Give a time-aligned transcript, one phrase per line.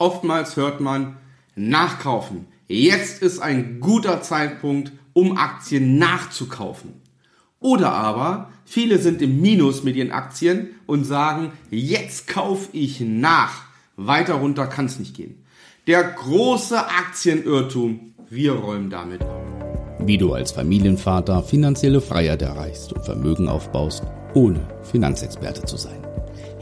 [0.00, 1.18] Oftmals hört man
[1.56, 2.46] nachkaufen.
[2.68, 6.94] Jetzt ist ein guter Zeitpunkt, um Aktien nachzukaufen.
[7.60, 13.52] Oder aber viele sind im Minus mit ihren Aktien und sagen, jetzt kaufe ich nach.
[13.96, 15.44] Weiter runter kann es nicht gehen.
[15.86, 19.42] Der große Aktienirrtum, wir räumen damit auf.
[19.98, 26.00] Wie du als Familienvater finanzielle Freiheit erreichst und Vermögen aufbaust, ohne Finanzexperte zu sein.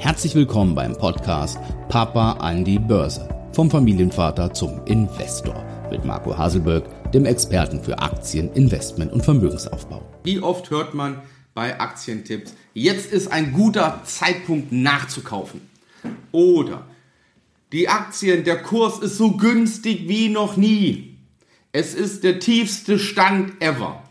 [0.01, 1.59] Herzlich willkommen beim Podcast
[1.89, 3.29] Papa an die Börse.
[3.53, 10.01] Vom Familienvater zum Investor mit Marco Haselberg, dem Experten für Aktien, Investment und Vermögensaufbau.
[10.23, 11.21] Wie oft hört man
[11.53, 15.63] bei Aktientipps, jetzt ist ein guter Zeitpunkt nachzukaufen.
[16.31, 16.87] Oder
[17.73, 21.19] die Aktien, der Kurs ist so günstig wie noch nie.
[21.73, 24.05] Es ist der tiefste Stand ever.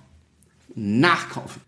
[0.75, 1.61] Nachkaufen.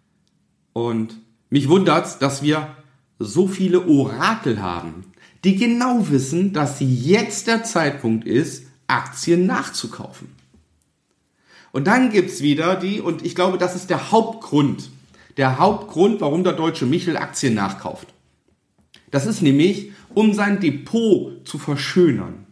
[0.74, 1.16] Und
[1.49, 2.76] mich wundert's, dass wir
[3.20, 5.12] so viele Orakel haben,
[5.44, 10.30] die genau wissen, dass jetzt der Zeitpunkt ist, Aktien nachzukaufen.
[11.71, 14.90] Und dann gibt's wieder die, und ich glaube, das ist der Hauptgrund,
[15.38, 18.08] der Hauptgrund, warum der deutsche Michel Aktien nachkauft.
[19.12, 22.46] Das ist nämlich, um sein Depot zu verschönern.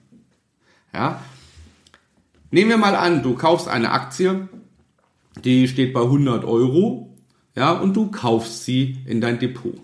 [0.93, 1.21] Ja?
[2.51, 4.47] Nehmen wir mal an, du kaufst eine Aktie,
[5.43, 7.15] die steht bei 100 Euro,
[7.55, 9.75] ja, und du kaufst sie in dein Depot.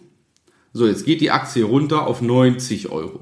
[0.76, 3.22] So, jetzt geht die Aktie runter auf 90 Euro.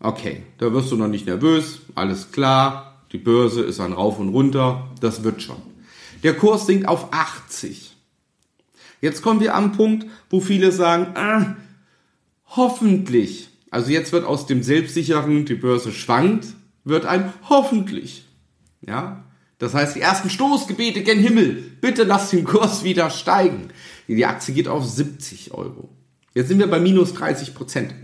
[0.00, 4.30] Okay, da wirst du noch nicht nervös, alles klar, die Börse ist ein Rauf und
[4.30, 5.60] Runter, das wird schon.
[6.22, 7.94] Der Kurs sinkt auf 80.
[9.02, 11.56] Jetzt kommen wir am Punkt, wo viele sagen, ah,
[12.48, 16.46] hoffentlich, also jetzt wird aus dem Selbstsicheren, die Börse schwankt,
[16.84, 18.24] wird ein hoffentlich.
[18.80, 19.24] Ja,
[19.58, 23.68] das heißt, die ersten Stoßgebete gen Himmel, bitte lass den Kurs wieder steigen.
[24.08, 25.90] Die Aktie geht auf 70 Euro.
[26.36, 27.94] Jetzt sind wir bei minus 30 Prozent.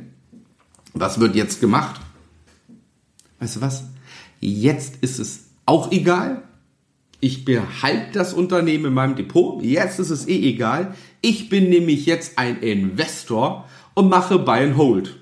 [0.95, 2.01] Was wird jetzt gemacht?
[3.39, 3.85] Weißt du was?
[4.41, 6.43] Jetzt ist es auch egal.
[7.21, 9.63] Ich behalte das Unternehmen in meinem Depot.
[9.63, 10.95] Jetzt ist es eh egal.
[11.21, 15.15] Ich bin nämlich jetzt ein Investor und mache Buy and Hold.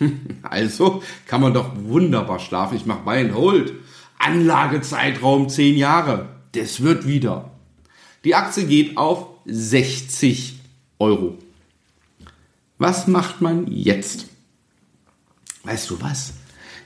[0.42, 2.76] also kann man doch wunderbar schlafen.
[2.76, 3.74] Ich mache Buy and Hold.
[4.18, 6.30] Anlagezeitraum 10 Jahre.
[6.50, 7.52] Das wird wieder.
[8.24, 10.58] Die Aktie geht auf 60
[10.98, 11.38] Euro.
[12.78, 14.26] Was macht man jetzt?
[15.62, 16.34] Weißt du was?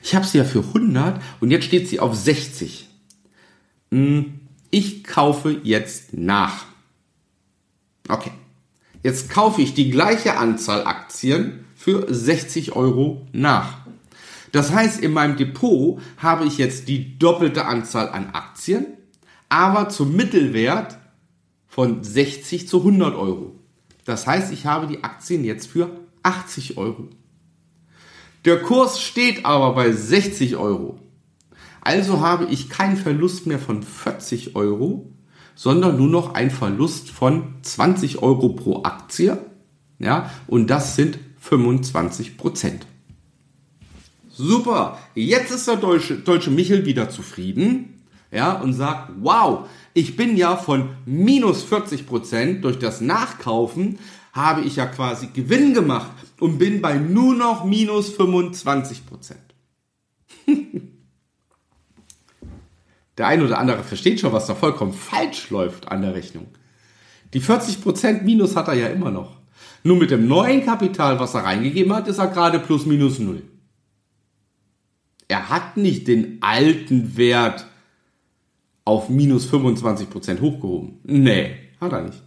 [0.03, 2.87] Ich habe sie ja für 100 und jetzt steht sie auf 60.
[3.91, 4.39] Hm,
[4.71, 6.65] ich kaufe jetzt nach.
[8.07, 8.31] Okay.
[9.03, 13.77] Jetzt kaufe ich die gleiche Anzahl Aktien für 60 Euro nach.
[14.51, 18.87] Das heißt, in meinem Depot habe ich jetzt die doppelte Anzahl an Aktien,
[19.47, 20.97] aber zum Mittelwert
[21.67, 23.58] von 60 zu 100 Euro.
[24.09, 25.91] Das heißt, ich habe die Aktien jetzt für
[26.23, 27.09] 80 Euro.
[28.43, 30.97] Der Kurs steht aber bei 60 Euro.
[31.81, 35.13] Also habe ich keinen Verlust mehr von 40 Euro,
[35.53, 39.37] sondern nur noch einen Verlust von 20 Euro pro Aktie.
[39.99, 42.87] Ja, und das sind 25 Prozent.
[44.31, 49.67] Super, jetzt ist der deutsche, deutsche Michel wieder zufrieden ja, und sagt, wow,
[49.99, 53.99] ich bin ja von minus 40 Prozent durch das Nachkaufen,
[54.31, 59.41] habe ich ja quasi Gewinn gemacht und bin bei nur noch minus 25 Prozent.
[63.17, 66.47] der ein oder andere versteht schon, was da vollkommen falsch läuft an der Rechnung.
[67.33, 69.37] Die 40 Prozent Minus hat er ja immer noch.
[69.83, 73.43] Nur mit dem neuen Kapital, was er reingegeben hat, ist er gerade plus minus null.
[75.27, 77.67] Er hat nicht den alten Wert
[78.89, 80.99] auf minus 25 Prozent hochgehoben.
[81.03, 82.23] Nee, hat er nicht.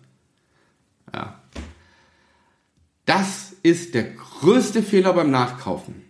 [1.12, 1.42] Ja.
[3.04, 6.04] Das ist der größte Fehler beim Nachkaufen.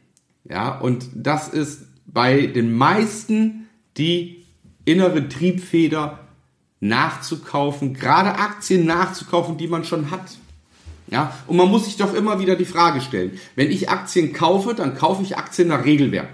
[0.44, 4.44] Ja, und das ist bei den meisten die
[4.84, 6.18] innere Triebfeder
[6.80, 10.36] nachzukaufen, gerade Aktien nachzukaufen, die man schon hat.
[11.06, 14.74] Ja, und man muss sich doch immer wieder die Frage stellen, wenn ich Aktien kaufe,
[14.74, 16.28] dann kaufe ich Aktien nach Regelwerk.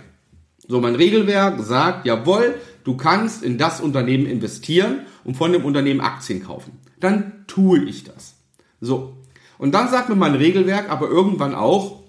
[0.66, 2.56] So, mein Regelwerk sagt, jawohl,
[2.88, 6.78] du kannst in das Unternehmen investieren und von dem Unternehmen Aktien kaufen.
[6.98, 8.36] Dann tue ich das.
[8.80, 9.14] So.
[9.58, 12.02] Und dann sagt mir mein Regelwerk aber irgendwann auch,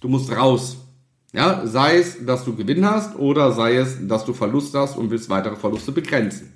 [0.00, 0.76] du musst raus.
[1.32, 5.10] Ja, sei es, dass du Gewinn hast oder sei es, dass du Verlust hast und
[5.10, 6.52] willst weitere Verluste begrenzen.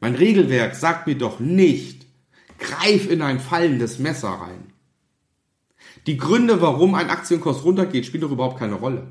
[0.00, 2.04] Mein Regelwerk sagt mir doch nicht,
[2.58, 4.72] greif in ein fallendes Messer rein.
[6.08, 9.06] Die Gründe, warum ein Aktienkurs runtergeht, spielen doch überhaupt keine Rolle.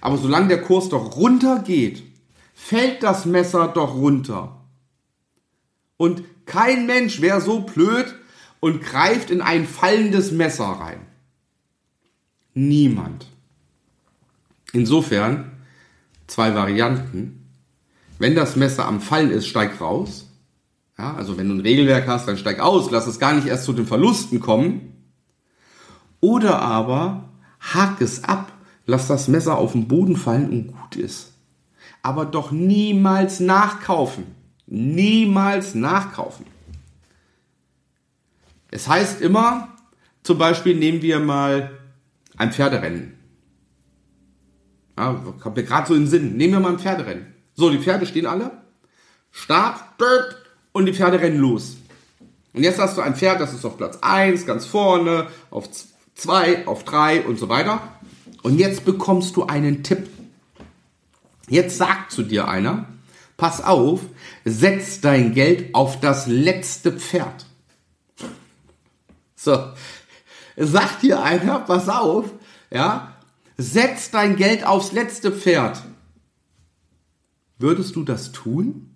[0.00, 2.04] Aber solange der Kurs doch runtergeht,
[2.56, 4.56] fällt das Messer doch runter.
[5.98, 8.12] Und kein Mensch wäre so blöd
[8.60, 11.06] und greift in ein fallendes Messer rein.
[12.54, 13.26] Niemand.
[14.72, 15.52] Insofern
[16.26, 17.46] zwei Varianten.
[18.18, 20.26] Wenn das Messer am Fallen ist, steig raus.
[20.98, 23.64] Ja, also wenn du ein Regelwerk hast, dann steig aus, lass es gar nicht erst
[23.64, 25.04] zu den Verlusten kommen.
[26.20, 27.28] Oder aber
[27.60, 28.50] hak es ab,
[28.86, 31.35] lass das Messer auf den Boden fallen und gut ist.
[32.06, 34.26] Aber doch niemals nachkaufen.
[34.68, 36.46] Niemals nachkaufen.
[38.70, 39.74] Es heißt immer,
[40.22, 41.72] zum Beispiel nehmen wir mal
[42.36, 43.18] ein Pferderennen.
[44.96, 46.36] Ja, kommt mir gerade so in den Sinn.
[46.36, 47.34] Nehmen wir mal ein Pferderennen.
[47.54, 48.52] So, die Pferde stehen alle.
[49.32, 49.80] Start,
[50.70, 51.76] und die Pferde rennen los.
[52.52, 55.68] Und jetzt hast du ein Pferd, das ist auf Platz 1, ganz vorne, auf
[56.14, 57.80] 2, auf 3 und so weiter.
[58.44, 60.08] Und jetzt bekommst du einen Tipp.
[61.48, 62.88] Jetzt sagt zu dir einer,
[63.36, 64.00] pass auf,
[64.44, 67.46] setz dein Geld auf das letzte Pferd.
[69.36, 69.72] So,
[70.56, 72.26] sagt dir einer, pass auf,
[72.70, 73.16] ja,
[73.56, 75.82] setz dein Geld aufs letzte Pferd.
[77.58, 78.90] Würdest du das tun?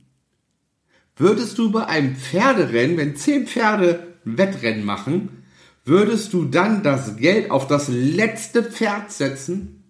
[1.16, 5.44] Würdest du bei einem Pferderennen, wenn zehn Pferde Wettrennen machen,
[5.84, 9.84] würdest du dann das Geld auf das letzte Pferd setzen?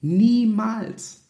[0.00, 1.27] Niemals.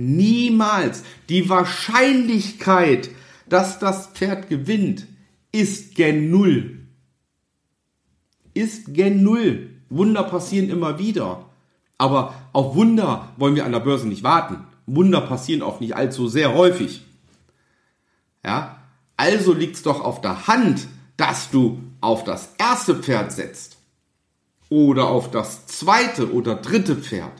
[0.00, 1.02] Niemals.
[1.28, 3.10] Die Wahrscheinlichkeit,
[3.48, 5.08] dass das Pferd gewinnt,
[5.50, 6.86] ist gen Null.
[8.54, 9.70] Ist gen Null.
[9.88, 11.46] Wunder passieren immer wieder.
[11.98, 14.64] Aber auf Wunder wollen wir an der Börse nicht warten.
[14.86, 17.02] Wunder passieren auch nicht allzu sehr häufig.
[18.44, 18.76] Ja?
[19.16, 20.86] Also liegt es doch auf der Hand,
[21.16, 23.78] dass du auf das erste Pferd setzt.
[24.68, 27.32] Oder auf das zweite oder dritte Pferd.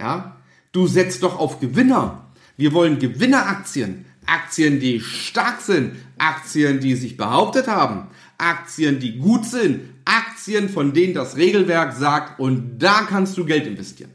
[0.00, 0.38] Ja?
[0.72, 2.26] Du setzt doch auf Gewinner.
[2.56, 4.06] Wir wollen Gewinneraktien.
[4.26, 5.92] Aktien, die stark sind.
[6.18, 8.08] Aktien, die sich behauptet haben.
[8.38, 9.80] Aktien, die gut sind.
[10.04, 14.10] Aktien, von denen das Regelwerk sagt, und da kannst du Geld investieren.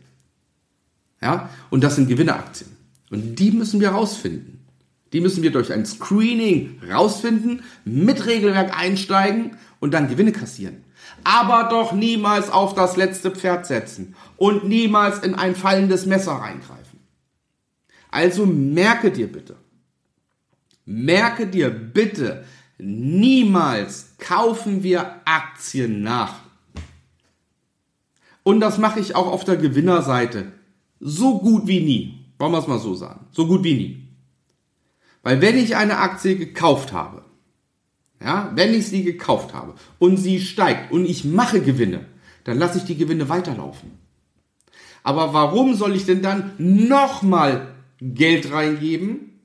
[1.22, 1.50] Ja?
[1.70, 2.70] Und das sind Gewinneraktien.
[3.10, 4.60] Und die müssen wir rausfinden.
[5.14, 10.84] Die müssen wir durch ein Screening rausfinden, mit Regelwerk einsteigen und dann Gewinne kassieren.
[11.24, 17.00] Aber doch niemals auf das letzte Pferd setzen und niemals in ein fallendes Messer reingreifen.
[18.10, 19.58] Also merke dir bitte,
[20.86, 22.46] merke dir bitte,
[22.78, 26.36] niemals kaufen wir Aktien nach.
[28.44, 30.54] Und das mache ich auch auf der Gewinnerseite.
[31.00, 32.26] So gut wie nie.
[32.40, 33.26] Wollen wir es mal so sagen.
[33.32, 34.08] So gut wie nie.
[35.22, 37.26] Weil wenn ich eine Aktie gekauft habe,
[38.22, 42.06] ja, wenn ich sie gekauft habe und sie steigt und ich mache Gewinne,
[42.44, 43.92] dann lasse ich die Gewinne weiterlaufen.
[45.04, 49.40] Aber warum soll ich denn dann nochmal Geld reingeben?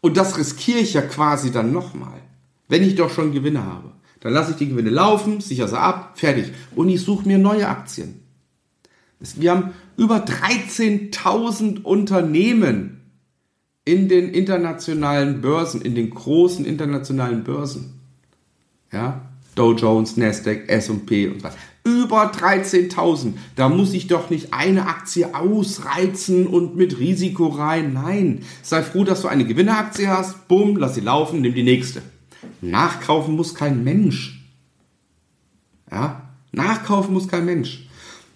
[0.00, 2.20] Und das riskiere ich ja quasi dann nochmal.
[2.68, 3.92] Wenn ich doch schon Gewinne habe.
[4.20, 6.52] Dann lasse ich die Gewinne laufen, sichere sie ab, fertig.
[6.76, 8.20] Und ich suche mir neue Aktien.
[9.18, 13.00] Wir haben über 13.000 Unternehmen
[13.84, 17.99] in den internationalen Börsen, in den großen internationalen Börsen.
[18.92, 19.20] Ja,
[19.54, 21.54] Dow Jones, Nasdaq, S&P und was.
[21.82, 23.34] Über 13.000.
[23.56, 27.94] Da muss ich doch nicht eine Aktie ausreizen und mit Risiko rein.
[27.94, 30.46] Nein, sei froh, dass du eine Gewinneraktie hast.
[30.48, 32.02] Bumm, lass sie laufen, nimm die nächste.
[32.60, 34.44] Nachkaufen muss kein Mensch.
[35.90, 37.88] Ja, nachkaufen muss kein Mensch.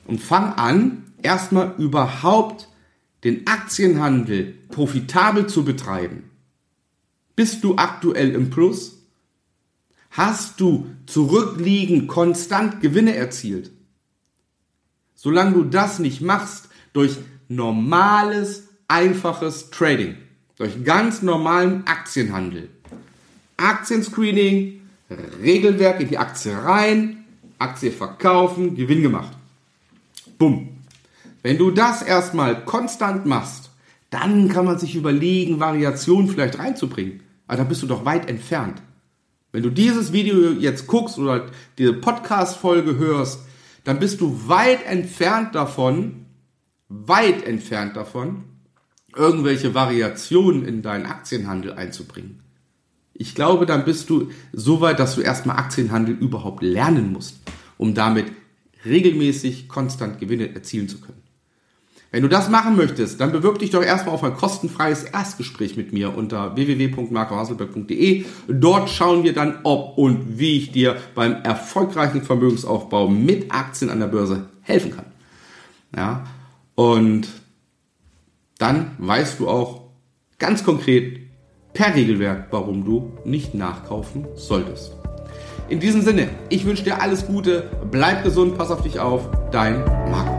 [0.06, 2.68] Und fang an, erstmal überhaupt
[3.24, 6.30] den Aktienhandel profitabel zu betreiben.
[7.36, 9.03] Bist du aktuell im Plus?
[10.16, 13.72] Hast du zurückliegend konstant Gewinne erzielt?
[15.16, 17.16] Solange du das nicht machst, durch
[17.48, 20.14] normales, einfaches Trading,
[20.56, 22.68] durch ganz normalen Aktienhandel,
[23.56, 24.82] Aktienscreening,
[25.42, 27.24] Regelwerk in die Aktie rein,
[27.58, 29.36] Aktie verkaufen, Gewinn gemacht.
[30.38, 30.68] Bumm.
[31.42, 33.70] Wenn du das erstmal konstant machst,
[34.10, 37.20] dann kann man sich überlegen, Variationen vielleicht reinzubringen.
[37.48, 38.80] Aber da bist du doch weit entfernt.
[39.54, 41.46] Wenn du dieses Video jetzt guckst oder
[41.78, 43.38] diese Podcast-Folge hörst,
[43.84, 46.26] dann bist du weit entfernt davon,
[46.88, 48.42] weit entfernt davon,
[49.14, 52.42] irgendwelche Variationen in deinen Aktienhandel einzubringen.
[53.12, 57.36] Ich glaube, dann bist du so weit, dass du erstmal Aktienhandel überhaupt lernen musst,
[57.78, 58.26] um damit
[58.84, 61.22] regelmäßig konstant Gewinne erzielen zu können.
[62.10, 65.92] Wenn du das machen möchtest, dann bewirb dich doch erstmal auf ein kostenfreies Erstgespräch mit
[65.92, 68.24] mir unter www.marcohaselberg.de.
[68.46, 73.98] Dort schauen wir dann, ob und wie ich dir beim erfolgreichen Vermögensaufbau mit Aktien an
[73.98, 75.06] der Börse helfen kann.
[75.96, 76.24] Ja,
[76.76, 77.28] und
[78.58, 79.82] dann weißt du auch
[80.38, 81.20] ganz konkret
[81.72, 84.92] per Regelwerk, warum du nicht nachkaufen solltest.
[85.68, 89.84] In diesem Sinne, ich wünsche dir alles Gute, bleib gesund, pass auf dich auf, dein
[90.10, 90.33] Marco.